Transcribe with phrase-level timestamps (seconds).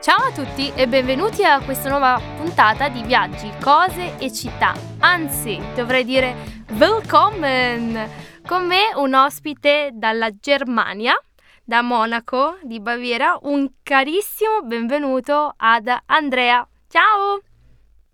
[0.00, 4.72] Ciao a tutti e benvenuti a questa nuova puntata di Viaggi, Cose e Città.
[5.00, 6.34] Anzi, dovrei dire
[6.70, 8.08] Willkommen!
[8.46, 11.12] Con me un ospite dalla Germania,
[11.62, 16.66] da Monaco di Baviera, un carissimo benvenuto ad Andrea.
[16.88, 17.40] Ciao!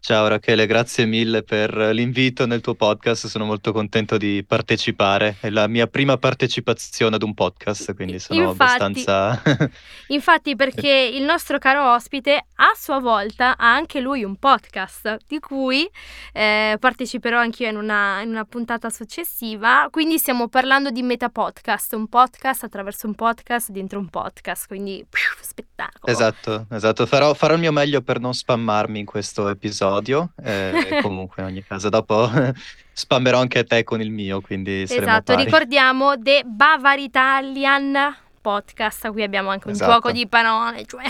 [0.06, 5.50] Ciao Rachele, grazie mille per l'invito nel tuo podcast, sono molto contento di partecipare, è
[5.50, 9.42] la mia prima partecipazione ad un podcast, quindi sono Infatti, abbastanza...
[10.06, 15.40] infatti perché il nostro caro ospite a sua volta ha anche lui un podcast di
[15.40, 15.90] cui
[16.32, 22.06] eh, parteciperò anch'io in una, in una puntata successiva, quindi stiamo parlando di Metapodcast, un
[22.06, 25.65] podcast attraverso un podcast dentro un podcast, quindi più, spettacolo.
[26.04, 31.42] Esatto, esatto, farò, farò il mio meglio per non spammarmi in questo episodio, eh, comunque
[31.42, 32.28] in ogni caso dopo
[32.92, 35.44] spammerò anche te con il mio, quindi Esatto, pari.
[35.44, 39.92] ricordiamo The Bavar Italian Podcast, qui abbiamo anche un Esatto.
[39.92, 41.04] gioco di parole, cioè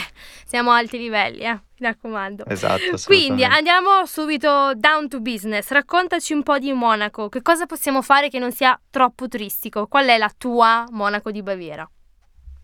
[0.44, 2.46] siamo a alti livelli, eh, mi raccomando.
[2.46, 8.00] Esatto, Quindi andiamo subito down to business, raccontaci un po' di Monaco, che cosa possiamo
[8.00, 9.86] fare che non sia troppo turistico?
[9.86, 11.88] Qual è la tua Monaco di Baviera?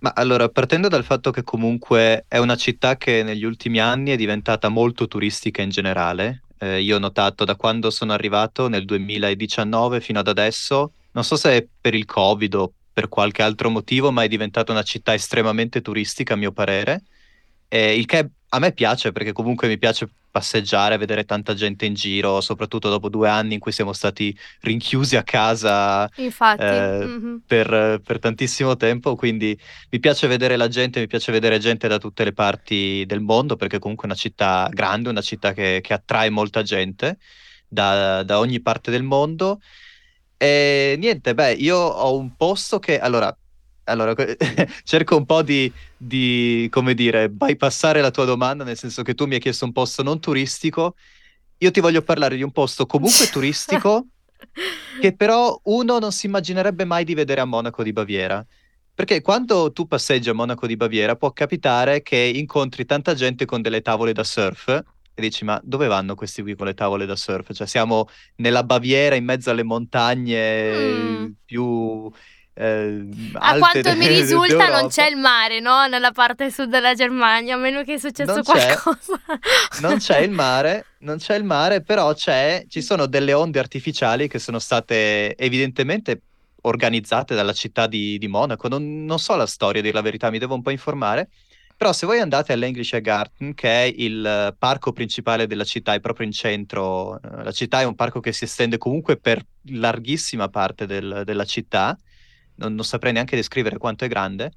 [0.02, 4.16] Ma allora, partendo dal fatto che comunque è una città che negli ultimi anni è
[4.16, 10.00] diventata molto turistica in generale, eh, io ho notato da quando sono arrivato nel 2019
[10.00, 14.10] fino ad adesso, non so se è per il Covid o per qualche altro motivo,
[14.10, 17.04] ma è diventata una città estremamente turistica a mio parere,
[17.68, 21.94] eh, il che a me piace perché comunque mi piace passeggiare, vedere tanta gente in
[21.94, 27.42] giro, soprattutto dopo due anni in cui siamo stati rinchiusi a casa Infatti, eh, mhm.
[27.46, 29.58] per, per tantissimo tempo, quindi
[29.90, 33.56] mi piace vedere la gente, mi piace vedere gente da tutte le parti del mondo,
[33.56, 37.18] perché comunque è una città grande, una città che, che attrae molta gente
[37.66, 39.60] da, da ogni parte del mondo.
[40.36, 43.34] E niente, beh, io ho un posto che, allora,
[43.84, 44.14] allora
[44.84, 49.26] cerco un po' di, di, come dire, bypassare la tua domanda, nel senso che tu
[49.26, 50.94] mi hai chiesto un posto non turistico.
[51.58, 54.06] Io ti voglio parlare di un posto comunque turistico
[54.98, 58.44] che però uno non si immaginerebbe mai di vedere a Monaco di Baviera.
[58.94, 63.62] Perché quando tu passeggi a Monaco di Baviera può capitare che incontri tanta gente con
[63.62, 64.68] delle tavole da surf
[65.14, 67.52] e dici, ma dove vanno questi qui con le tavole da surf?
[67.52, 68.06] Cioè siamo
[68.36, 71.32] nella Baviera in mezzo alle montagne Mm.
[71.44, 71.61] più
[72.62, 74.88] eh, A quanto mi risulta non d'Europa.
[74.88, 75.86] c'è il mare, no?
[75.86, 78.76] Nella parte sud della Germania, a meno che è successo Non c'è.
[78.76, 79.20] qualcosa.
[79.80, 84.28] Non c'è il mare, non c'è il mare, però c'è, ci sono delle onde artificiali
[84.28, 86.20] che sono state evidentemente
[86.62, 88.68] organizzate dalla città di, di Monaco.
[88.68, 91.28] Non, non so la storia, dir la verità, mi devo un po' informare.
[91.76, 96.00] Però se voi andate all'Englischer Garten, che è il eh, parco principale della città, è
[96.00, 100.48] proprio in centro, eh, la città è un parco che si estende comunque per larghissima
[100.48, 101.98] parte del- della città,
[102.56, 104.52] non, non saprei neanche descrivere quanto è grande.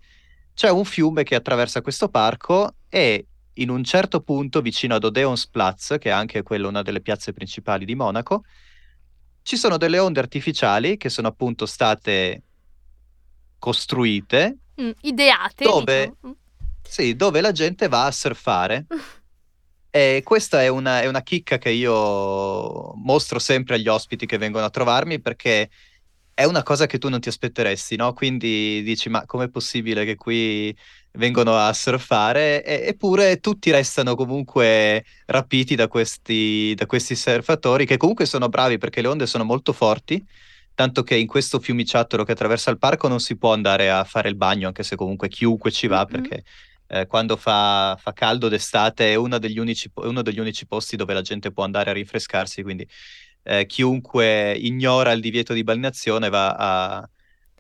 [0.54, 5.96] C'è un fiume che attraversa questo parco e in un certo punto, vicino ad Odeonsplatz,
[6.00, 8.44] che è anche quella una delle piazze principali di Monaco,
[9.44, 12.42] ci sono delle onde artificiali che sono appunto state
[13.60, 16.16] costruite, Mm, ideate, Dove?
[16.22, 16.36] diciamo.
[16.82, 18.86] sì, dove la gente va a surfare.
[19.90, 24.66] E questa è una, è una chicca che io mostro sempre agli ospiti che vengono
[24.66, 25.70] a trovarmi perché
[26.38, 28.14] è una cosa che tu non ti aspetteresti, no?
[28.14, 30.76] Quindi dici, ma com'è possibile che qui
[31.14, 32.64] vengono a surfare?
[32.64, 38.78] E- eppure tutti restano comunque rapiti da questi, da questi surfatori che comunque sono bravi
[38.78, 40.24] perché le onde sono molto forti,
[40.74, 44.28] tanto che in questo fiumiciattolo che attraversa il parco non si può andare a fare
[44.30, 46.10] il bagno, anche se comunque chiunque ci va Mhm.
[46.10, 46.44] perché
[46.88, 50.98] eh, quando fa, fa caldo d'estate è uno degli unici, è uno degli unici posti
[50.98, 52.88] dove la gente può andare a rinfrescarsi, quindi
[53.46, 57.10] eh, chiunque ignora il divieto di balneazione va a,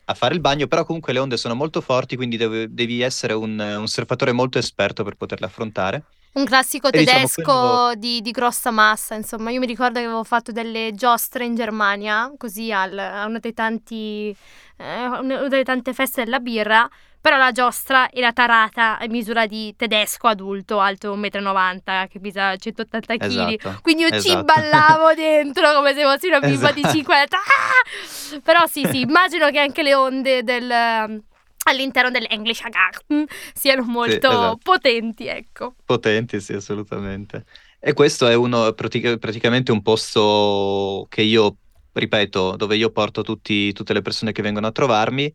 [0.06, 3.34] a fare il bagno, però comunque le onde sono molto forti, quindi devi, devi essere
[3.34, 6.06] un, un surfatore molto esperto per poterle affrontare.
[6.36, 10.06] Un classico E diciamo, tedesco quello- di, di grossa massa, insomma, io mi ricordo che
[10.06, 14.36] avevo fatto delle giostre in Germania, così al- a una dei tanti,
[14.78, 16.90] eh, una delle tante feste della birra,
[17.22, 22.56] però la giostra era tarata a misura di tedesco adulto, alto 1,90 m, che pesa
[22.58, 23.24] 180 kg.
[23.24, 23.80] Esatto.
[23.82, 24.44] Quindi io ci esatto.
[24.44, 26.96] ballavo dentro come se fossi una bimba di Esatto.
[26.96, 27.28] 5 anni.
[27.32, 28.40] Ah!
[28.44, 31.24] Però sì, sì, immagino che anche le onde del,
[31.66, 34.58] all'interno dell'English Garden siano molto esatto.
[34.62, 35.76] potenti, ecco.
[35.86, 37.46] Potenti, sì, assolutamente.
[37.80, 41.58] E questo è uno, pratica- praticamente un posto che io,
[41.92, 45.32] ripeto, dove io porto tutti- tutte le persone che vengono a trovarmi.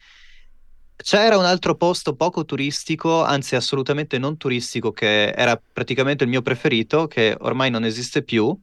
[1.03, 6.43] C'era un altro posto poco turistico, anzi assolutamente non turistico, che era praticamente il mio
[6.43, 8.55] preferito, che ormai non esiste più,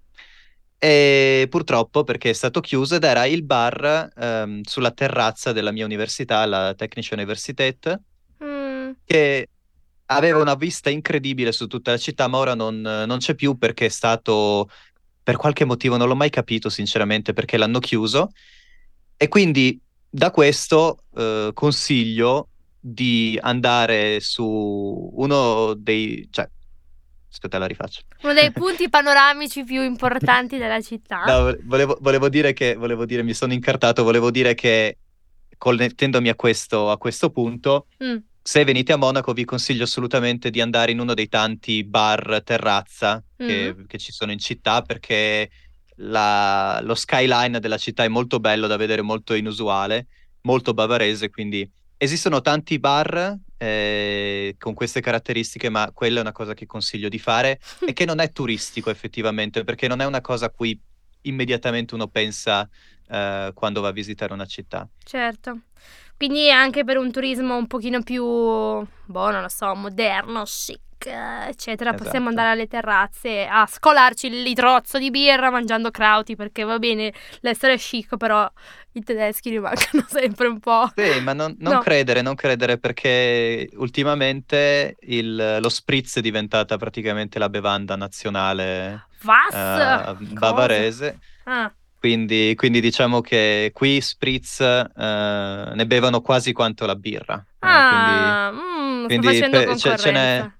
[0.79, 5.85] e purtroppo perché è stato chiuso ed era il bar ehm, sulla terrazza della mia
[5.85, 7.99] università, la Technische Universität,
[8.43, 9.49] Mm, che
[10.07, 13.87] aveva una vista incredibile su tutta la città, ma ora non, non c'è più perché
[13.87, 14.69] è stato,
[15.23, 18.31] per qualche motivo, non l'ho mai capito sinceramente, perché l'hanno chiuso.
[19.17, 22.49] E quindi da questo eh, consiglio
[22.79, 26.27] di andare su uno dei...
[26.31, 26.49] Cioè,
[27.29, 28.01] aspetta, la rifaccio.
[28.23, 31.23] Uno dei punti panoramici più importanti della città.
[31.25, 34.97] No, volevo, volevo, dire che, volevo dire, mi sono incartato, volevo dire che
[35.57, 38.17] connettendomi a questo, a questo punto, mm.
[38.41, 43.23] se venite a Monaco vi consiglio assolutamente di andare in uno dei tanti bar terrazza
[43.35, 43.85] che, mm.
[43.85, 45.49] che ci sono in città perché
[45.97, 50.07] la, lo skyline della città è molto bello da vedere, molto inusuale,
[50.41, 56.53] molto bavarese, quindi esistono tanti bar eh, con queste caratteristiche, ma quella è una cosa
[56.53, 60.47] che consiglio di fare e che non è turistico effettivamente, perché non è una cosa
[60.47, 60.79] a cui
[61.21, 62.67] immediatamente uno pensa
[63.09, 64.87] eh, quando va a visitare una città.
[65.03, 65.61] Certo.
[66.15, 71.89] Quindi anche per un turismo un pochino più, boh, non lo so, moderno, chic, eccetera,
[71.89, 72.03] esatto.
[72.03, 77.13] possiamo andare alle terrazze a scolarci il litrozzo di birra mangiando krauti, perché va bene
[77.41, 78.49] l'essere chic, però
[78.93, 80.91] i tedeschi rimangono sempre un po'...
[80.95, 81.79] Sì, ma non, non no.
[81.79, 90.15] credere, non credere, perché ultimamente il, lo spritz è diventata praticamente la bevanda nazionale uh,
[90.33, 91.19] bavarese.
[91.45, 91.71] Ah.
[91.99, 97.35] Quindi, quindi, diciamo che qui spritz uh, ne bevono quasi quanto la birra.
[97.35, 100.51] Eh, ah, quindi, mm, quindi pe- ce, ce n'è,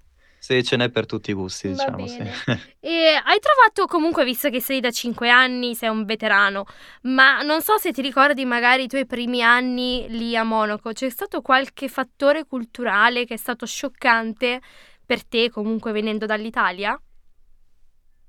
[0.48, 2.08] sì, ce n'è per tutti i gusti, diciamo.
[2.08, 2.20] Sì.
[2.80, 6.64] e hai trovato comunque, visto che sei da 5 anni, sei un veterano,
[7.02, 11.10] ma non so se ti ricordi magari i tuoi primi anni lì a Monaco, c'è
[11.10, 14.62] stato qualche fattore culturale che è stato scioccante
[15.06, 16.98] per te comunque venendo dall'Italia?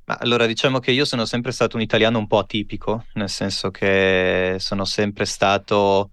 [0.07, 3.71] Ma allora diciamo che io sono sempre stato un italiano un po' atipico, nel senso
[3.71, 6.11] che sono sempre stato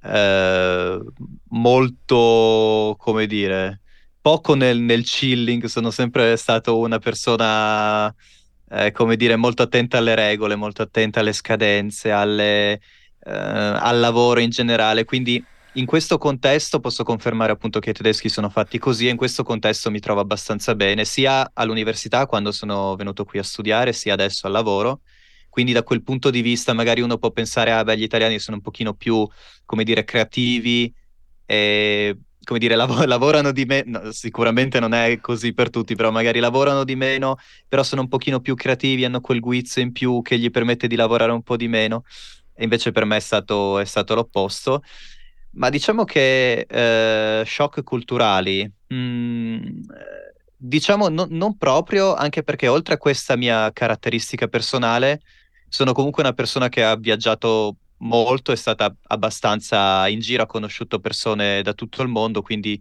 [0.00, 1.00] eh,
[1.48, 3.80] molto, come dire,
[4.28, 8.14] poco nel, nel, chilling, sono sempre stato una persona,
[8.68, 12.80] eh, come dire, molto attenta alle regole, molto attenta alle scadenze, alle, eh,
[13.24, 15.42] al lavoro in generale, quindi
[15.72, 19.42] in questo contesto posso confermare appunto che i tedeschi sono fatti così e in questo
[19.44, 24.46] contesto mi trovo abbastanza bene, sia all'università quando sono venuto qui a studiare, sia adesso
[24.46, 25.00] al lavoro.
[25.48, 28.58] Quindi da quel punto di vista magari uno può pensare, ah beh, gli italiani sono
[28.58, 29.26] un pochino più,
[29.64, 30.92] come dire, creativi
[31.46, 32.14] e,
[32.48, 36.40] come dire, lav- lavorano di meno, no, sicuramente non è così per tutti, però magari
[36.40, 37.36] lavorano di meno,
[37.68, 40.96] però sono un pochino più creativi, hanno quel guizzo in più che gli permette di
[40.96, 42.04] lavorare un po' di meno.
[42.54, 44.82] E invece per me è stato, è stato l'opposto.
[45.52, 49.80] Ma diciamo che eh, shock culturali, mm,
[50.56, 55.20] diciamo no, non proprio, anche perché oltre a questa mia caratteristica personale,
[55.68, 61.00] sono comunque una persona che ha viaggiato molto, è stata abbastanza in giro, ha conosciuto
[61.00, 62.80] persone da tutto il mondo, quindi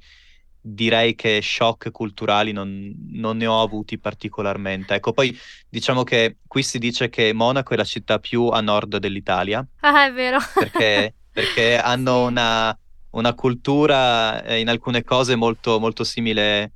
[0.60, 4.96] direi che shock culturali non, non, ne ho avuti particolarmente.
[4.96, 5.38] Ecco, poi
[5.70, 9.66] diciamo che qui si dice che Monaco è la città più a nord dell'Italia.
[9.80, 10.40] Ah, è vero.
[10.54, 12.76] Perché perché hanno una,
[13.12, 16.72] una, cultura eh, in alcune cose molto, molto simile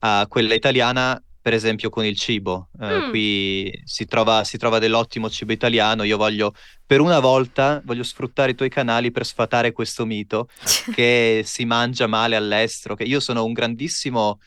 [0.00, 2.68] a quella italiana, per esempio con il cibo.
[2.80, 3.10] Eh, mm.
[3.10, 6.04] Qui si trova, si trova, dell'ottimo cibo italiano.
[6.04, 6.54] Io voglio,
[6.86, 10.48] per una volta, voglio sfruttare i tuoi canali per sfatare questo mito
[10.94, 12.94] che si mangia male all'estero.
[12.94, 14.38] Che io sono un grandissimo,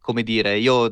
[0.00, 0.88] come dire, io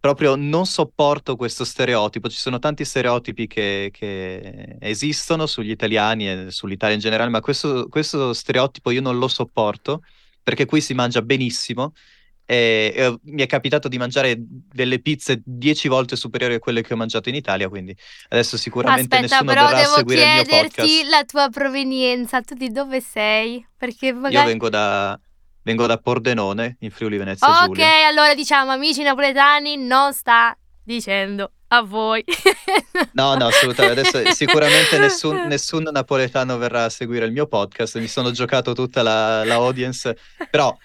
[0.00, 2.28] proprio non sopporto questo stereotipo.
[2.28, 7.86] Ci sono tanti stereotipi che, che esistono sugli italiani e sull'Italia in generale, ma questo,
[7.88, 10.02] questo, stereotipo io non lo sopporto
[10.42, 11.92] perché qui si mangia benissimo.
[12.52, 16.92] E, e, mi è capitato di mangiare delle pizze dieci volte superiori a quelle che
[16.92, 17.96] ho mangiato in Italia, quindi
[18.28, 20.50] adesso sicuramente Aspetta, nessuno verrà a seguire il mio podcast.
[20.50, 23.66] devo chiederti la tua provenienza, tu di dove sei?
[23.74, 24.34] Perché magari...
[24.34, 25.18] Io vengo da,
[25.62, 28.08] Vengo da Pordenone, in Friuli Venezia Ok, Giulia.
[28.08, 30.54] allora diciamo, amici napoletani, non sta
[30.84, 32.22] dicendo a voi.
[33.12, 34.00] no, no, assolutamente.
[34.00, 37.98] Adesso sicuramente nessun, nessun, napoletano verrà a seguire il mio podcast.
[37.98, 40.18] Mi sono giocato tutta la, la audience.
[40.50, 40.76] Però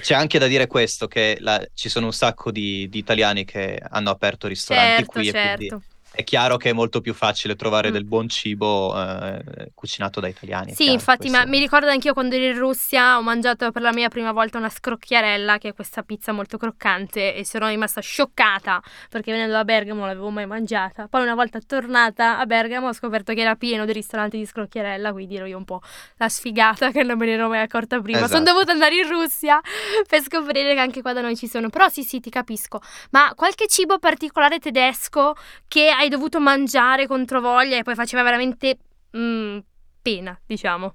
[0.00, 3.80] c'è anche da dire questo, che la, ci sono un sacco di, di, italiani che
[3.90, 5.40] hanno aperto ristoranti certo, qui certo.
[5.40, 5.84] e quindi
[6.18, 7.92] è chiaro che è molto più facile trovare mm.
[7.92, 10.70] del buon cibo eh, cucinato da italiani.
[10.70, 13.92] Sì, chiaro, infatti, ma mi ricordo anch'io quando ero in Russia ho mangiato per la
[13.92, 18.82] mia prima volta una scrocchiarella, che è questa pizza molto croccante, e sono rimasta scioccata
[19.08, 21.06] perché venendo da Bergamo non l'avevo mai mangiata.
[21.06, 25.12] Poi una volta tornata a Bergamo ho scoperto che era pieno di ristoranti di scrocchiarella,
[25.12, 25.82] quindi ero io un po'
[26.16, 28.18] la sfigata che non me ne ero mai accorta prima.
[28.18, 28.32] Esatto.
[28.32, 29.60] Sono dovuta andare in Russia
[30.08, 31.70] per scoprire che anche qua da noi ci sono.
[31.70, 32.80] Però sì, sì, ti capisco.
[33.10, 35.36] Ma qualche cibo particolare tedesco
[35.68, 38.78] che hai dovuto mangiare contro voglia e poi faceva veramente
[39.16, 39.58] mm,
[40.02, 40.94] pena, diciamo.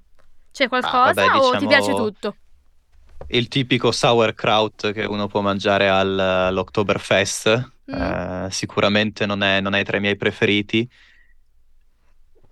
[0.52, 1.42] C'è qualcosa ah, vabbè, diciamo...
[1.42, 2.36] o ti piace diciamo tutto?
[3.28, 7.72] il tipico sauerkraut che uno può mangiare al, all'Oktoberfest.
[7.90, 7.94] Mm.
[7.94, 10.88] Eh, sicuramente non è, non è tra i miei preferiti.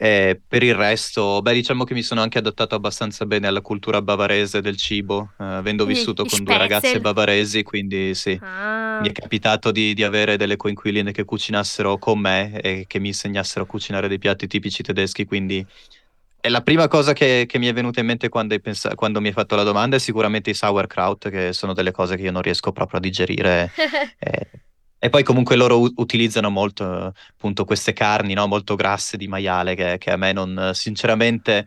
[0.02, 4.02] E per il resto, beh, diciamo che mi sono anche adattato abbastanza bene alla cultura
[4.02, 8.98] bavarese del cibo, eh, avendo vissuto con due ragazze bavaresi, quindi sì, ah.
[9.00, 13.06] mi è capitato di, di, avere delle coinquiline che cucinassero con me e che mi
[13.08, 15.64] insegnassero a cucinare dei piatti tipici tedeschi, quindi
[16.40, 19.28] è la prima cosa che, che mi è venuta in mente quando, pens- quando, mi
[19.28, 22.42] hai fatto la domanda è sicuramente i sauerkraut, che sono delle cose che io non
[22.42, 23.70] riesco proprio a digerire.
[24.18, 24.48] e,
[25.04, 28.46] e, poi comunque loro u- utilizzano molto appunto queste carni no?
[28.46, 31.66] molto grasse di maiale che, che, a me non, sinceramente,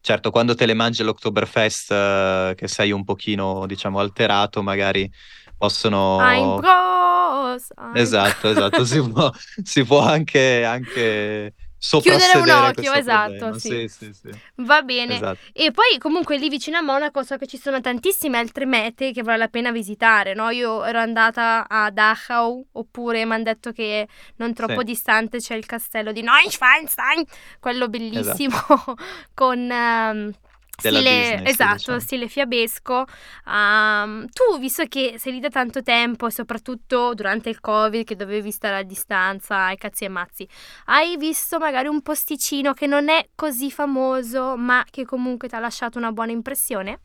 [0.00, 5.10] certo quando te le mangi all'Oktoberfest uh, che sei un pochino diciamo alterato magari
[5.56, 6.18] possono...
[6.20, 9.32] I'm gross, I'm esatto, esatto, si può,
[9.64, 10.64] si può anche...
[10.64, 11.54] anche
[11.88, 13.68] Chiudere un occhio, esatto, sì.
[13.68, 14.30] Sì, sì, sì.
[14.56, 15.14] Va bene.
[15.16, 15.38] Esatto.
[15.52, 19.22] E poi comunque lì vicino a Monaco so che ci sono tantissime altre mete che
[19.22, 20.50] vale la pena visitare, no?
[20.50, 25.66] Io ero andata a Dachau, oppure mi hanno detto che non troppo distante c'è il
[25.66, 27.24] castello di Neuschwanstein,
[27.60, 28.96] quello bellissimo, esatto.
[29.34, 29.68] con...
[29.70, 30.32] Um,
[30.76, 32.00] stile, Disney, esatto, diciamo.
[32.00, 33.04] stile fiabesco.
[33.46, 38.50] Um, tu, visto che sei lì da tanto tempo, soprattutto durante il Covid, che dovevi
[38.50, 40.48] stare a distanza, ai cazzi e mazzi,
[40.86, 45.60] hai visto magari un posticino che non è così famoso, ma che comunque ti ha
[45.60, 47.00] lasciato una buona impressione?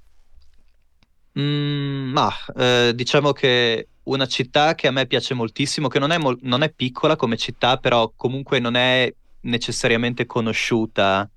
[1.40, 6.18] Mm, ma eh, diciamo che una città che a me piace moltissimo, che non è,
[6.18, 11.30] mol- non è piccola come città, però comunque non è necessariamente conosciuta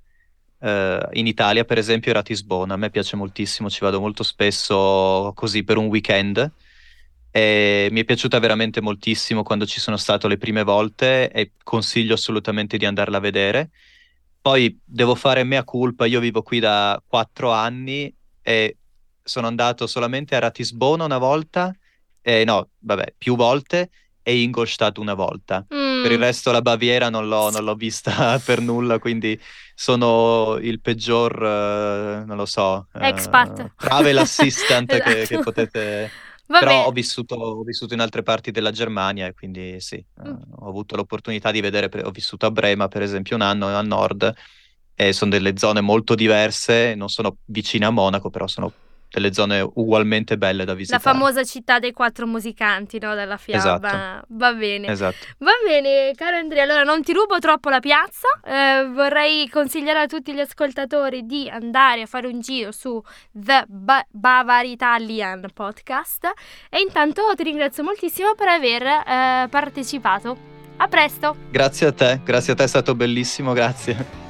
[0.65, 2.73] Uh, in Italia, per esempio, era Tisbona.
[2.73, 6.51] A me piace moltissimo, ci vado molto spesso così per un weekend.
[7.31, 12.15] E mi è piaciuta veramente moltissimo quando ci sono stato le prime volte e consiglio
[12.15, 13.71] assolutamente di andarla a vedere.
[14.41, 18.77] Poi devo fare mea culpa, io vivo qui da quattro anni e
[19.23, 21.75] sono andato solamente a Ratisbona una volta,
[22.23, 23.91] eh, no, vabbè, più volte,
[24.23, 25.67] e Ingolstadt una volta.
[25.75, 25.84] Mm.
[26.05, 29.41] Per il resto la Baviera non l'ho, non l'ho vista per nulla, quindi
[29.75, 33.73] sono il peggior, uh, non lo so, uh, expat.
[33.77, 35.11] Travel assistant esatto.
[35.11, 36.11] che, che, potete...
[36.47, 36.65] Vabbè.
[36.65, 40.31] Però ho vissuto, ho vissuto, in altre parti della Germania e quindi sì, mm.
[40.31, 43.81] uh, ho avuto l'opportunità di vedere, ho vissuto a Brema per esempio un anno a
[43.81, 44.31] nord
[44.95, 48.71] e sono delle zone molto diverse, non sono vicine a Monaco, però sono
[49.15, 51.03] delle zone ugualmente belle da visitare.
[51.05, 53.15] La famosa città dei quattro musicanti, no?
[53.15, 53.87] Della fiaba.
[53.87, 54.27] Esatto.
[54.29, 54.89] Va bene.
[54.89, 55.17] Esatto.
[55.39, 56.65] Va bene, caro Andrea.
[56.65, 58.29] Allora non ti rubo troppo la piazza.
[58.45, 63.01] Eh, vorrei consigliare a tutti gli ascoltatori di andare a fare un giro su
[63.33, 66.33] The ba- Bavar Italian Podcast.
[66.69, 70.53] E intanto ti ringrazio moltissimo per aver eh, partecipato.
[70.77, 71.37] A presto.
[71.51, 74.23] Grazie a te, grazie a te, è stato bellissimo, grazie.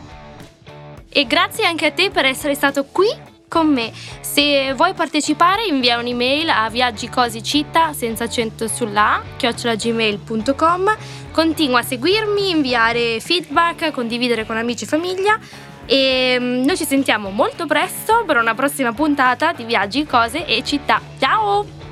[1.09, 3.09] E grazie anche a te per essere stato qui
[3.49, 3.93] con me.
[4.21, 10.97] Se vuoi partecipare invia un'email a viaggicosicitta senza accento sulla chiocciolagmail.com.
[11.33, 15.39] Continua a seguirmi, inviare feedback, condividere con amici e famiglia
[15.87, 20.63] e mm, noi ci sentiamo molto presto per una prossima puntata di Viaggi, Cose e
[20.65, 21.01] Città.
[21.19, 21.84] Ciao!